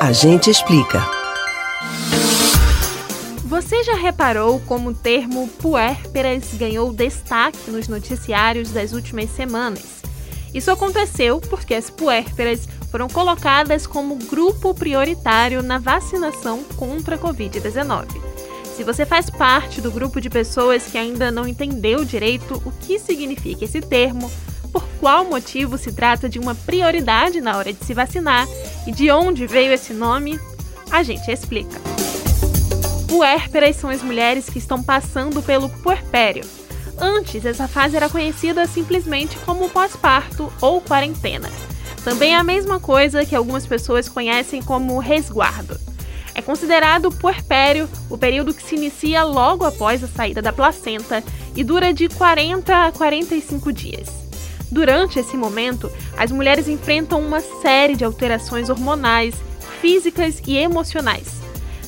[0.00, 1.04] A gente explica.
[3.46, 10.00] Você já reparou como o termo puérperas ganhou destaque nos noticiários das últimas semanas?
[10.54, 18.06] Isso aconteceu porque as puérperas foram colocadas como grupo prioritário na vacinação contra a Covid-19.
[18.76, 23.00] Se você faz parte do grupo de pessoas que ainda não entendeu direito o que
[23.00, 24.30] significa esse termo,
[25.00, 28.46] qual motivo se trata de uma prioridade na hora de se vacinar
[28.86, 30.38] e de onde veio esse nome,
[30.90, 31.80] a gente explica.
[33.06, 36.44] Puérperas são as mulheres que estão passando pelo puerpério.
[36.98, 41.48] Antes, essa fase era conhecida simplesmente como pós-parto ou quarentena.
[42.04, 45.78] Também é a mesma coisa que algumas pessoas conhecem como resguardo.
[46.34, 51.22] É considerado puerpério o período que se inicia logo após a saída da placenta
[51.54, 54.27] e dura de 40 a 45 dias.
[54.70, 59.34] Durante esse momento, as mulheres enfrentam uma série de alterações hormonais,
[59.80, 61.38] físicas e emocionais.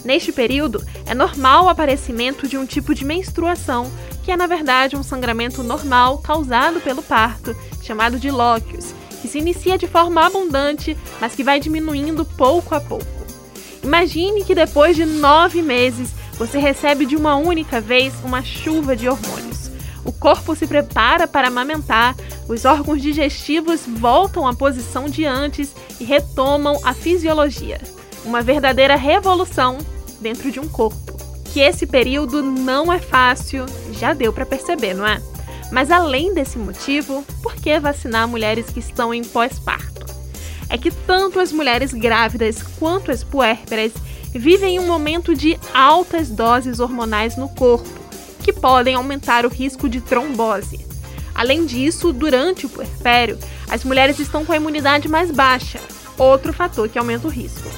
[0.05, 3.91] Neste período, é normal o aparecimento de um tipo de menstruação,
[4.23, 9.39] que é na verdade um sangramento normal causado pelo parto, chamado de lóquios, que se
[9.39, 13.05] inicia de forma abundante, mas que vai diminuindo pouco a pouco.
[13.83, 19.09] Imagine que depois de nove meses você recebe de uma única vez uma chuva de
[19.09, 19.50] hormônios.
[20.11, 22.17] O corpo se prepara para amamentar,
[22.49, 27.81] os órgãos digestivos voltam à posição de antes e retomam a fisiologia.
[28.25, 29.79] Uma verdadeira revolução
[30.21, 31.17] dentro de um corpo.
[31.45, 35.23] Que esse período não é fácil, já deu para perceber, não é?
[35.71, 40.07] Mas além desse motivo, por que vacinar mulheres que estão em pós-parto?
[40.69, 43.93] É que tanto as mulheres grávidas quanto as puérperas
[44.33, 48.00] vivem um momento de altas doses hormonais no corpo,
[48.41, 50.87] que podem aumentar o risco de trombose.
[51.35, 53.39] Além disso, durante o puerpério,
[53.69, 55.81] as mulheres estão com a imunidade mais baixa,
[56.19, 57.71] outro fator que aumenta o risco.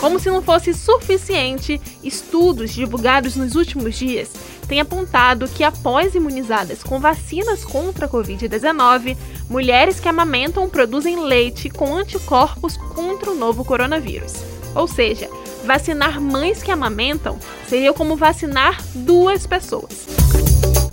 [0.00, 4.30] Como se não fosse suficiente, estudos divulgados nos últimos dias
[4.68, 9.16] têm apontado que, após imunizadas com vacinas contra a Covid-19,
[9.48, 14.34] mulheres que amamentam produzem leite com anticorpos contra o novo coronavírus.
[14.74, 15.30] Ou seja,
[15.66, 17.38] vacinar mães que amamentam
[17.68, 20.06] seria como vacinar duas pessoas.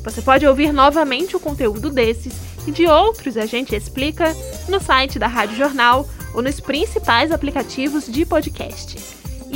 [0.04, 2.34] Você pode ouvir novamente o conteúdo desses
[2.68, 4.36] e de outros a gente explica
[4.68, 8.98] no site da Rádio Jornal ou nos principais aplicativos de podcast.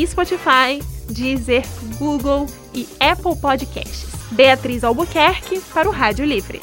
[0.06, 0.80] Spotify,
[1.10, 1.66] Deezer,
[1.98, 4.08] Google e Apple Podcasts.
[4.32, 6.60] Beatriz Albuquerque para o Rádio Livre.